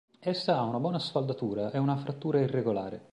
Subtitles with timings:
[0.19, 3.07] Essa ha una buona sfaldatura e una frattura irregolare.